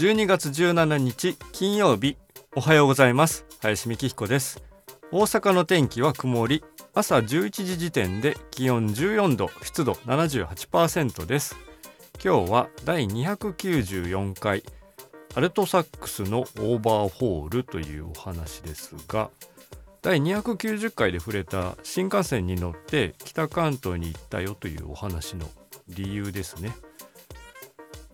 [0.00, 2.16] 12月17日金曜日
[2.56, 3.44] おはようございます。
[3.60, 4.62] 林美希彦です。
[5.12, 11.54] 大阪の天気は曇り朝11時時点で気温14度湿度78%です。
[12.24, 14.62] 今日は第294回
[15.34, 19.28] アルトサックスのオーバーホールというお話ですが
[20.00, 25.46] 第290回で触れた新幹線に乗って北関東に行ったよというお話の
[25.90, 26.72] 理由ですね。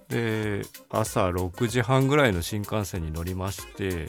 [0.09, 4.08] で朝6時半ぐらいの新幹線に乗りまして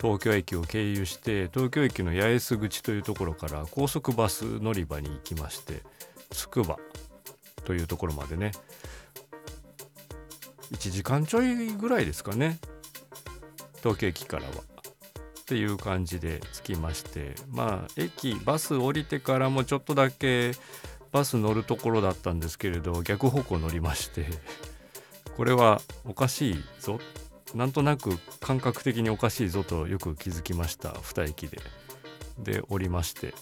[0.00, 5.82] 東京駅を経由して東京駅の八重洲口というところから高速バス乗り場に行きまして
[6.30, 6.78] つくば
[7.64, 8.52] というところまでね。
[10.72, 12.58] 1時間ちょいぐらいですかね。
[13.78, 14.50] 東京駅からは。
[14.50, 17.34] っていう感じで着きまして。
[17.50, 20.52] まあ駅バス降りてからもちょっとだけ
[21.12, 24.26] バス乗るところだったんですけれど逆方向乗りまして
[25.36, 26.98] これはおかしいぞ。
[27.54, 30.90] なんとなく感覚的におかしいぞとよく気づきました。
[30.90, 31.60] 2駅で。
[32.38, 33.34] で降りまして。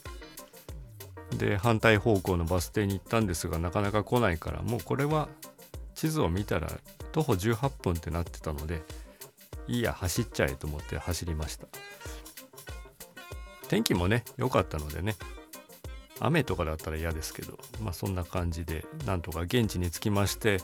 [1.38, 5.28] で反対方向のバス停に行ったんですがなかなか来ないからもうこれは
[5.94, 6.70] 地図を見たら
[7.12, 8.82] 徒歩18分ってなってたので
[9.66, 11.66] いいや走っちゃえと思って走りました。
[13.68, 15.16] 天気もね良かったのでね
[16.20, 20.60] 雨とかだったら嫌ですけどまあそんな感じでなんとか現地に着きまして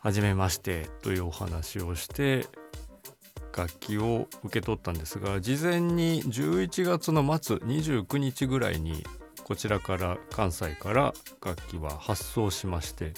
[0.00, 2.46] 初めましてというお話をして
[3.56, 9.04] 楽器を受け取ったんですが事前に11月の末29日ぐらいに
[9.44, 13.12] こちらから関西から楽器は発送しまして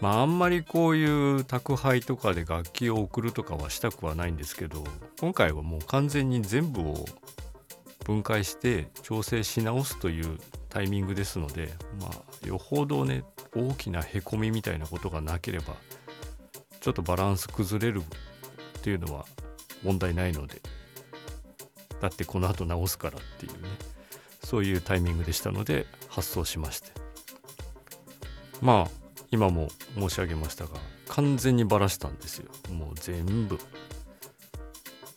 [0.00, 4.84] まああんまりこういう宅配とかで楽器を送るとかはしたくはないんですけど
[5.20, 7.06] 今回はもう完全に全部を
[8.04, 10.38] 分解して調整し直すという
[10.68, 13.24] タイミングですのでまあよほどね
[13.56, 15.74] 大きなへこみみたいなことがなければ
[16.80, 19.24] ちょっとバランス崩れるっていうのは
[19.82, 20.60] 問題ないので
[22.00, 23.68] だってこの後直すからっていうね
[24.42, 26.90] そういうタイミングでしたので発送しまして。
[28.60, 29.68] まあ今も
[29.98, 30.70] 申し上げましたが
[31.08, 32.50] 完全にバラしたんですよ。
[32.72, 33.58] もう全部。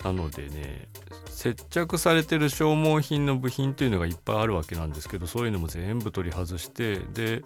[0.04, 0.88] なのでね
[1.38, 7.44] 接着されてる消耗品の部品というのがいっぱいあるわけなんですけどそういうのも全部取り外してで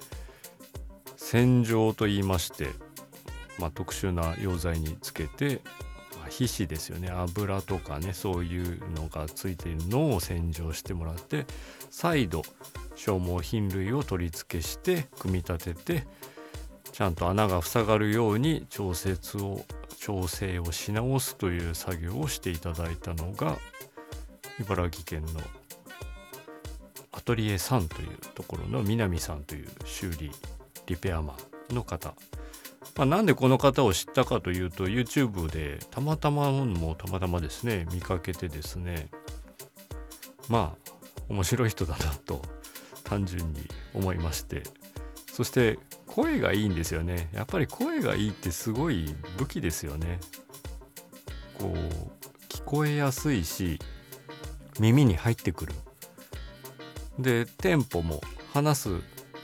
[1.18, 2.70] 洗浄と言いまして、
[3.60, 5.60] まあ、特殊な溶剤につけて、
[6.22, 11.46] まあ、皮脂ですよね油とかねそういうのがついているのを洗浄してもらって
[11.90, 12.44] 再度
[12.96, 16.08] 消耗品類を取り付けして組み立てて
[16.92, 19.64] ちゃんと穴が塞がるように調節を
[19.98, 23.58] 調整をし直すという作業をしていただいたのが
[24.60, 25.42] 茨城県の
[27.12, 30.32] アトリエさんというところの南さんという修理
[30.88, 31.36] リペアマ
[31.72, 32.14] ンの方、
[32.96, 39.10] まあ、なんでこの方を知ったかというと YouTube でたまたまもたまたまですね見かけてですね
[40.50, 40.92] まあ
[41.30, 42.42] 面白い人だなと
[43.04, 44.64] 単純に思いまして
[45.32, 45.80] そして
[46.14, 47.30] 声がいいんですよね。
[47.34, 50.20] やっぱり声がいいってすごい武器ですよね。
[51.58, 51.78] こう
[52.50, 53.80] 聞こえやすいし
[54.80, 55.74] 耳に入ってくる。
[57.18, 58.22] でテンポも
[58.54, 58.90] 話す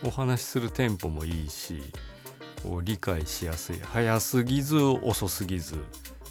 [0.03, 1.81] お話しするテンポもいいし
[2.63, 3.79] こう理解しやすい。
[3.79, 5.75] 早すぎず遅すぎず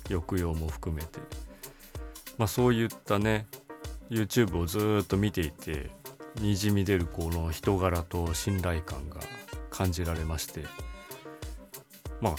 [0.09, 1.19] 抑揚も含めて。
[2.37, 3.47] まあそういったね
[4.11, 5.91] YouTube をずっと見ていて
[6.37, 9.21] にじみ出るこの人柄と信頼感が
[9.71, 10.65] 感じられまして。
[12.21, 12.37] まあ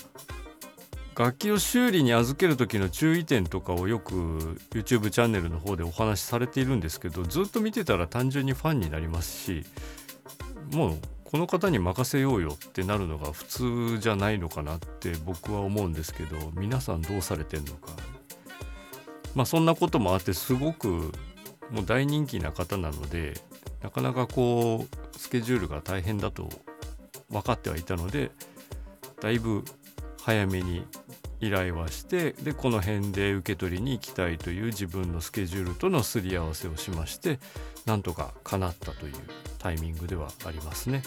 [1.18, 9.66] 楽器を修理に預ける時の注意点とかをよく YouTube チャンネルの方でお話しされているんですけどずっと見てたら単純にファンになりますし
[10.72, 17.90] もうこの方に任せようよってなるのが普通じゃないのかなって僕は思うんですけど皆さんどうされてんのか。
[19.34, 21.12] まあそんなこともあってすごく
[21.70, 23.34] もう大人気な方なので
[23.84, 26.50] なかなかこうスケジュールが大変だと
[27.30, 28.32] 分かってはいたので
[29.22, 29.64] だいぶ
[30.22, 30.86] 早めに
[31.40, 37.40] 依頼はしてでこの辺で受け取りに行きたいという自分のスケジュールとのすり合わせをしまして
[37.86, 39.14] なんとか叶ったという
[39.60, 41.04] タイミングではありますね。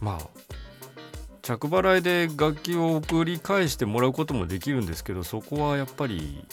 [0.00, 0.40] まあ
[1.42, 6.44] 着払いで楽器を送り返してもらうこともできるんですけどそこはやっぱり、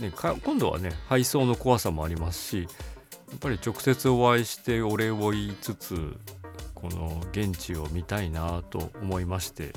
[0.00, 0.12] ね、
[0.44, 6.16] 今度はね配送の怖さもありますしやっぱり直接お会いしてお礼を言いつつ
[6.82, 9.72] この現地を見たいなと思いまして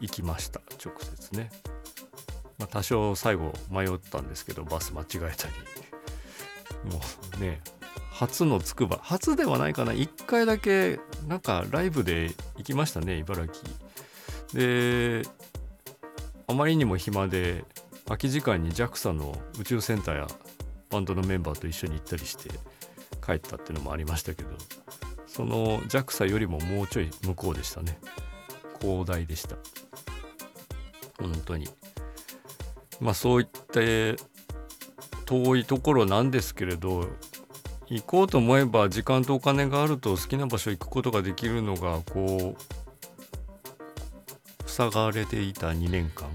[0.00, 1.50] 行きました直接ね、
[2.58, 5.54] まあ、多少最後迷ったんですけどバス間違えたり。
[6.92, 7.00] も
[7.38, 7.60] うね
[8.10, 8.98] 初のつくば。
[9.02, 9.92] 初ではないかな。
[9.92, 13.66] 1回だけなんかライブで行きましたね茨城。
[14.52, 15.22] で
[16.46, 17.64] あまりにも暇で
[18.04, 20.26] 空き時間に JAXA の宇宙センターや
[20.90, 22.50] バンドのメンバーと一緒に行ったりして
[23.24, 24.50] 帰ったっていうのもありましたけど。
[25.40, 27.98] その JAXA よりももうちょい向こうでしたね。
[28.78, 29.56] 広大でした。
[31.18, 31.66] 本当に。
[33.00, 33.80] まあそういった
[35.24, 37.08] 遠いところなんですけれど
[37.86, 42.56] 行こうと思えば時間とお金があると好きな場所行くことができるのがこう
[44.70, 46.28] 塞がれていた2年間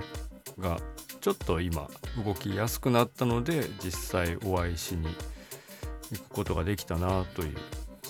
[0.58, 0.80] が
[1.22, 1.88] ちょっと今
[2.26, 5.16] 動きやすくなったので実際お会いしに
[6.12, 7.56] 行くことができたなという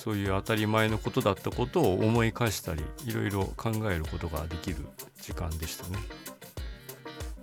[0.05, 4.85] そういう当たり前のことだったことを思い返したりいろいろ考えることができる
[5.19, 5.97] 時間でしたね。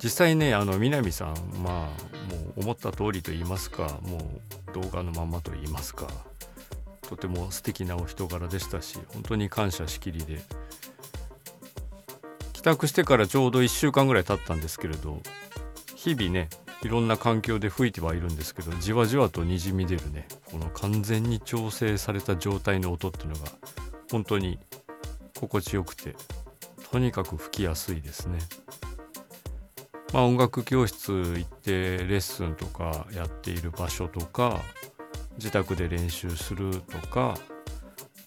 [0.00, 6.06] 実際ねあの南さんまあもう思った通りと言いますかもう動画のままと言いますか
[7.08, 10.40] とても素敵なお人柄でしたし本当に感謝しきりで
[12.52, 15.20] 帰宅してからちょうど1週間ぐらい経ったんですけれど
[15.96, 16.48] 日々ね
[16.82, 23.50] いろんな環境で吹いてはいるんですけどじわじわとにじみ出るねこの完全に調整された状態の音っていうのが
[24.10, 24.58] 本当に
[25.38, 26.14] 心地よくて
[26.90, 28.38] とにかく吹きやすいですね。
[30.12, 34.60] まあ、音楽教室行ってレッスンとかやっている場所とか
[35.38, 37.34] 自宅で練習するとか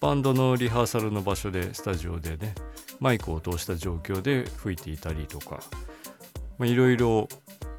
[0.00, 2.56] バンドのリハーサルの場所でスタジオでね
[2.98, 5.60] マイクを通した状況で吹いていたりとか
[6.60, 7.28] いろいろ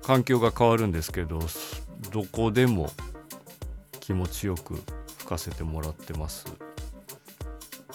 [0.07, 1.41] 環境が変わるんですけど
[2.11, 2.89] どこでも
[3.99, 4.75] 気持ちよく
[5.17, 6.45] 吹かせてもらってます。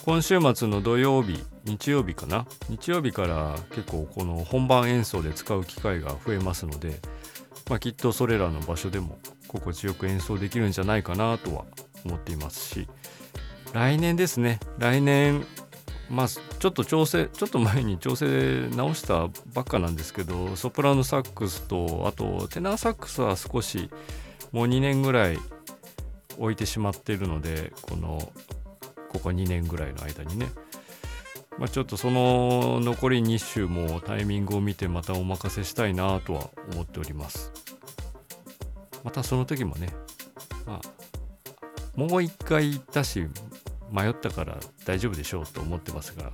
[0.04, 2.46] 今週末の土曜日日曜日かな？
[2.68, 7.00] 日曜日から結構この本番演奏で使う機会が増えますので、
[7.70, 9.18] まあ、きっとそれらの場所でも
[9.48, 11.64] 心地よく演奏できるんじゃないかなとは
[12.04, 12.88] 思っていますし
[13.72, 14.60] 来年ですね。
[14.76, 15.46] 来年
[16.12, 23.90] まあちょっと調整ちょっと前に調整直したばっかなんですけどソプラノサックスとあとテナーサックスは少し
[24.52, 25.38] もう2年ぐらい
[26.38, 28.30] 置いてしまっているのでこの
[29.08, 30.48] ここ2年ぐらいの間にね、
[31.58, 37.52] まあ、ちょっとその残り2週もタイミングを見てまたお任せしたいなとは思っております。
[39.02, 39.88] またその時もね、
[40.66, 43.26] まあ、もう一回行ったし
[43.92, 46.30] 迷ったから大丈夫でしょうと思ってますが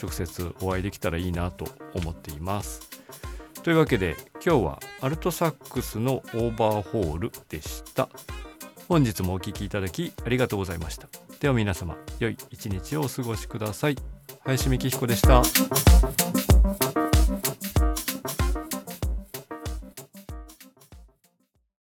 [0.00, 2.88] 直接お会いできたらいいなと思っています。
[3.62, 8.08] というわけで今日はアルトサックスのオーバーホールでした。
[8.88, 11.08] 本日もお聴きいただきありがとうございました。
[11.40, 13.96] では皆様良い一日をお過ごしください。
[14.44, 15.42] 林美希彦でした。